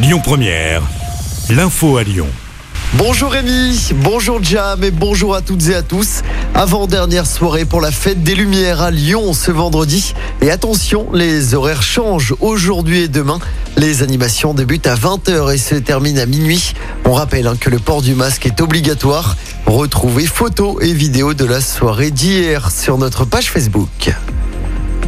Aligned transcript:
Lyon 0.00 0.20
Première, 0.22 0.82
l'info 1.50 1.96
à 1.96 2.04
Lyon. 2.04 2.28
Bonjour 2.94 3.32
Rémi, 3.32 3.90
bonjour 3.96 4.40
Jam 4.40 4.84
et 4.84 4.92
bonjour 4.92 5.34
à 5.34 5.42
toutes 5.42 5.66
et 5.70 5.74
à 5.74 5.82
tous. 5.82 6.22
Avant-dernière 6.54 7.26
soirée 7.26 7.64
pour 7.64 7.80
la 7.80 7.90
fête 7.90 8.22
des 8.22 8.36
Lumières 8.36 8.80
à 8.80 8.92
Lyon 8.92 9.32
ce 9.32 9.50
vendredi. 9.50 10.14
Et 10.40 10.52
attention, 10.52 11.08
les 11.12 11.54
horaires 11.54 11.82
changent 11.82 12.36
aujourd'hui 12.38 13.00
et 13.00 13.08
demain. 13.08 13.40
Les 13.76 14.04
animations 14.04 14.54
débutent 14.54 14.86
à 14.86 14.94
20h 14.94 15.52
et 15.52 15.58
se 15.58 15.74
terminent 15.74 16.22
à 16.22 16.26
minuit. 16.26 16.74
On 17.04 17.12
rappelle 17.12 17.48
hein, 17.48 17.56
que 17.58 17.68
le 17.68 17.80
port 17.80 18.00
du 18.00 18.14
masque 18.14 18.46
est 18.46 18.60
obligatoire. 18.60 19.36
Retrouvez 19.66 20.26
photos 20.26 20.76
et 20.80 20.92
vidéos 20.92 21.34
de 21.34 21.44
la 21.44 21.60
soirée 21.60 22.12
d'hier 22.12 22.70
sur 22.70 22.98
notre 22.98 23.24
page 23.24 23.50
Facebook. 23.50 24.12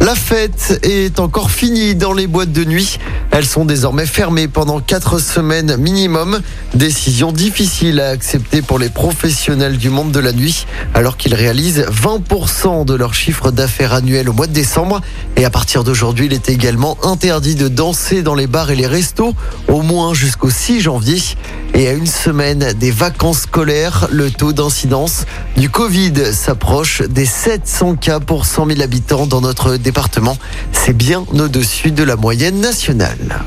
La 0.01 0.15
fête 0.15 0.81
est 0.83 1.21
encore 1.21 1.51
finie 1.51 1.95
dans 1.95 2.15
les 2.15 2.27
boîtes 2.27 2.53
de 2.53 2.65
nuit. 2.65 2.99
Elles 3.33 3.45
sont 3.45 3.67
désormais 3.67 4.07
fermées 4.07 4.49
pendant 4.49 4.81
quatre 4.81 5.19
semaines 5.19 5.77
minimum. 5.77 6.41
Décision 6.75 7.33
difficile 7.33 8.01
à 8.01 8.09
accepter 8.09 8.63
pour 8.63 8.79
les 8.79 8.89
professionnels 8.89 9.77
du 9.77 9.91
monde 9.91 10.11
de 10.11 10.19
la 10.19 10.33
nuit, 10.33 10.67
alors 10.95 11.19
qu'ils 11.19 11.35
réalisent 11.35 11.85
20% 11.91 12.87
de 12.87 12.95
leur 12.95 13.13
chiffre 13.13 13.51
d'affaires 13.51 13.93
annuel 13.93 14.31
au 14.31 14.33
mois 14.33 14.47
de 14.47 14.55
décembre. 14.55 15.03
Et 15.41 15.45
à 15.47 15.49
partir 15.49 15.85
d'aujourd'hui, 15.85 16.27
il 16.27 16.35
est 16.35 16.51
également 16.51 16.99
interdit 17.03 17.55
de 17.55 17.69
danser 17.69 18.21
dans 18.21 18.35
les 18.35 18.47
bars 18.47 18.71
et 18.71 18.77
les 18.77 18.87
restos, 18.87 19.33
au 19.69 19.81
moins 19.81 20.13
jusqu'au 20.13 20.51
6 20.51 20.83
janvier. 20.83 21.17
Et 21.73 21.89
à 21.89 21.93
une 21.93 22.07
semaine 22.07 22.75
des 22.75 22.91
vacances 22.91 23.45
scolaires, 23.45 24.07
le 24.11 24.31
taux 24.31 24.53
d'incidence 24.53 25.25
du 25.57 25.71
Covid 25.71 26.35
s'approche 26.35 27.01
des 27.01 27.25
700 27.25 27.95
cas 27.95 28.21
pour 28.21 28.45
100 28.45 28.67
000 28.67 28.83
habitants 28.83 29.27
dans 29.27 29.41
notre 29.41 29.79
département. 29.79 30.37
C'est 30.73 30.95
bien 30.95 31.25
au-dessus 31.33 31.91
de 31.91 32.03
la 32.03 32.17
moyenne 32.17 32.61
nationale. 32.61 33.43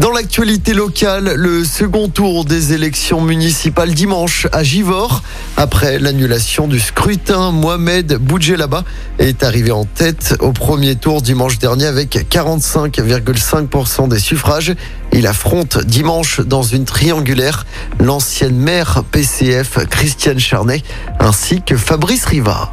Dans 0.00 0.12
l'actualité 0.12 0.72
locale, 0.72 1.34
le 1.36 1.62
second 1.62 2.08
tour 2.08 2.46
des 2.46 2.72
élections 2.72 3.20
municipales 3.20 3.92
dimanche 3.92 4.46
à 4.50 4.62
Givors. 4.62 5.22
Après 5.58 5.98
l'annulation 5.98 6.68
du 6.68 6.80
scrutin, 6.80 7.50
Mohamed 7.50 8.14
Boudjelaba 8.14 8.84
est 9.18 9.42
arrivé 9.42 9.72
en 9.72 9.84
tête 9.84 10.36
au 10.40 10.52
premier 10.52 10.96
tour 10.96 11.20
dimanche 11.20 11.58
dernier 11.58 11.84
avec 11.84 12.16
45,5% 12.30 14.08
des 14.08 14.18
suffrages. 14.18 14.74
Il 15.12 15.26
affronte 15.26 15.84
dimanche 15.84 16.40
dans 16.40 16.62
une 16.62 16.86
triangulaire 16.86 17.66
l'ancienne 17.98 18.56
maire 18.56 19.04
PCF 19.12 19.86
Christiane 19.90 20.38
Charnet 20.38 20.82
ainsi 21.18 21.60
que 21.60 21.76
Fabrice 21.76 22.24
Riva. 22.24 22.72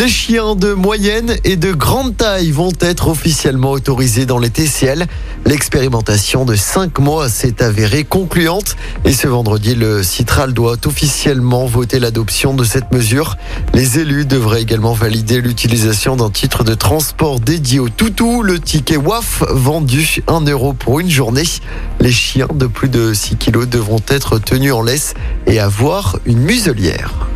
Les 0.00 0.08
chiens 0.08 0.56
de 0.56 0.72
moyenne 0.72 1.36
et 1.44 1.56
de 1.56 1.72
grande 1.72 2.16
taille 2.16 2.52
vont 2.52 2.72
être 2.80 3.08
officiellement 3.08 3.72
autorisés 3.72 4.24
dans 4.24 4.38
les 4.38 4.48
TCL. 4.48 5.06
L'expérimentation 5.44 6.46
de 6.46 6.56
5 6.56 6.98
mois 7.00 7.28
s'est 7.28 7.62
avérée 7.62 8.04
concluante 8.04 8.76
et 9.04 9.12
ce 9.12 9.28
vendredi, 9.28 9.74
le 9.74 10.02
Citral 10.02 10.54
doit 10.54 10.78
officiellement 10.86 11.66
voter 11.66 11.98
l'adoption 11.98 12.54
de 12.54 12.64
cette 12.64 12.90
mesure. 12.92 13.36
Les 13.74 13.98
élus 13.98 14.24
devraient 14.24 14.62
également 14.62 14.94
valider 14.94 15.42
l'utilisation 15.42 16.16
d'un 16.16 16.30
titre 16.30 16.64
de 16.64 16.72
transport 16.72 17.38
dédié 17.38 17.78
au 17.78 17.90
toutou, 17.90 18.42
le 18.42 18.58
ticket 18.58 18.96
WAF 18.96 19.44
vendu 19.50 20.22
1 20.28 20.46
euro 20.46 20.72
pour 20.72 21.00
une 21.00 21.10
journée. 21.10 21.44
Les 22.00 22.12
chiens 22.12 22.48
de 22.54 22.66
plus 22.66 22.88
de 22.88 23.12
6 23.12 23.36
kilos 23.36 23.68
devront 23.68 24.00
être 24.08 24.38
tenus 24.38 24.72
en 24.72 24.80
laisse 24.80 25.12
et 25.46 25.60
avoir 25.60 26.20
une 26.24 26.40
muselière. 26.40 27.29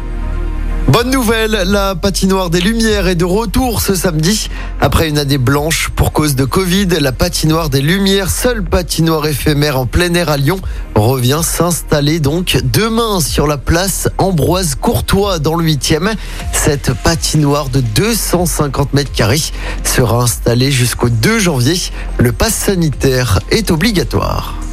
Bonne 0.95 1.11
nouvelle, 1.11 1.51
la 1.67 1.97
patinoire 1.97 2.51
des 2.51 2.61
Lumières 2.61 3.09
est 3.09 3.17
de 3.17 3.25
retour 3.25 3.81
ce 3.81 3.97
samedi. 3.97 4.49
Après 4.81 5.09
une 5.09 5.19
année 5.19 5.39
blanche 5.39 5.91
pour 5.97 6.13
cause 6.13 6.37
de 6.37 6.45
Covid, 6.45 6.87
la 7.01 7.11
patinoire 7.11 7.69
des 7.69 7.81
Lumières, 7.81 8.31
seule 8.31 8.63
patinoire 8.63 9.27
éphémère 9.27 9.77
en 9.77 9.87
plein 9.87 10.15
air 10.15 10.29
à 10.29 10.37
Lyon, 10.37 10.61
revient 10.95 11.41
s'installer 11.43 12.21
donc 12.21 12.61
demain 12.63 13.21
sur 13.21 13.49
la 13.49 13.59
place 13.59 14.09
Ambroise 14.19 14.77
Courtois 14.77 15.41
dans 15.41 15.57
le 15.57 15.65
8e. 15.65 16.15
Cette 16.53 16.93
patinoire 16.93 17.71
de 17.71 17.81
250 17.81 18.95
mètres 18.95 19.11
carrés 19.11 19.43
sera 19.83 20.23
installée 20.23 20.71
jusqu'au 20.71 21.09
2 21.09 21.41
janvier. 21.41 21.75
Le 22.19 22.31
pass 22.31 22.55
sanitaire 22.55 23.41
est 23.51 23.73
obligatoire. 23.73 24.64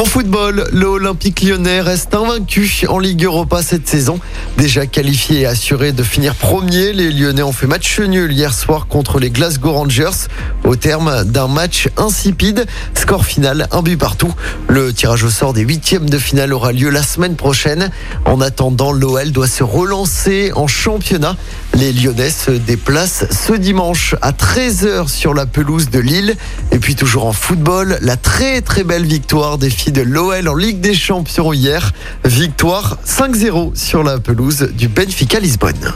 En 0.00 0.06
football, 0.06 0.66
l'Olympique 0.72 1.42
lyonnais 1.42 1.82
reste 1.82 2.14
invaincu 2.14 2.86
en 2.88 2.98
Ligue 2.98 3.24
Europa 3.24 3.60
cette 3.60 3.86
saison. 3.86 4.18
Déjà 4.56 4.86
qualifié 4.86 5.40
et 5.40 5.46
assuré 5.46 5.92
de 5.92 6.02
finir 6.02 6.36
premier, 6.36 6.94
les 6.94 7.10
Lyonnais 7.10 7.42
ont 7.42 7.52
fait 7.52 7.66
match 7.66 8.00
nul 8.00 8.32
hier 8.32 8.54
soir 8.54 8.86
contre 8.86 9.18
les 9.18 9.28
Glasgow 9.28 9.72
Rangers 9.72 10.28
au 10.64 10.74
terme 10.74 11.24
d'un 11.24 11.48
match 11.48 11.90
insipide. 11.98 12.64
Score 12.94 13.26
final, 13.26 13.68
un 13.72 13.82
but 13.82 13.98
partout. 13.98 14.32
Le 14.68 14.90
tirage 14.94 15.22
au 15.24 15.28
sort 15.28 15.52
des 15.52 15.62
huitièmes 15.62 16.08
de 16.08 16.18
finale 16.18 16.54
aura 16.54 16.72
lieu 16.72 16.88
la 16.88 17.02
semaine 17.02 17.36
prochaine. 17.36 17.90
En 18.24 18.40
attendant, 18.40 18.92
l'OL 18.92 19.32
doit 19.32 19.48
se 19.48 19.62
relancer 19.62 20.50
en 20.54 20.66
championnat. 20.66 21.36
Les 21.74 21.92
Lyonnais 21.92 22.30
se 22.30 22.52
déplacent 22.52 23.26
ce 23.30 23.52
dimanche 23.52 24.14
à 24.22 24.32
13h 24.32 25.08
sur 25.08 25.34
la 25.34 25.44
pelouse 25.44 25.90
de 25.90 25.98
Lille. 25.98 26.36
Et 26.72 26.78
puis 26.78 26.94
toujours 26.94 27.26
en 27.26 27.34
football, 27.34 27.98
la 28.00 28.16
très 28.16 28.62
très 28.62 28.82
belle 28.82 29.04
victoire 29.04 29.58
des 29.58 29.68
filles 29.68 29.89
de 29.90 30.02
l'OL 30.02 30.48
en 30.48 30.54
Ligue 30.54 30.80
des 30.80 30.94
Champions 30.94 31.52
hier. 31.52 31.92
Victoire 32.24 32.98
5-0 33.06 33.74
sur 33.74 34.02
la 34.02 34.18
pelouse 34.18 34.70
du 34.76 34.88
Benfica 34.88 35.40
Lisbonne. 35.40 35.94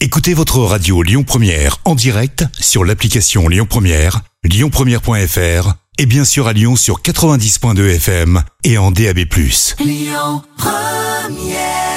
Écoutez 0.00 0.34
votre 0.34 0.58
radio 0.60 1.02
Lyon 1.02 1.24
Première 1.24 1.78
en 1.84 1.94
direct 1.94 2.44
sur 2.58 2.84
l'application 2.84 3.48
Lyon 3.48 3.66
Première, 3.68 4.20
lyonpremière.fr 4.44 5.74
et 5.98 6.06
bien 6.06 6.24
sûr 6.24 6.46
à 6.46 6.52
Lyon 6.52 6.76
sur 6.76 7.00
90.2 7.00 7.96
FM 7.96 8.42
et 8.64 8.78
en 8.78 8.90
DAB+. 8.90 9.20
Lyon 9.80 10.42
Première 10.58 11.95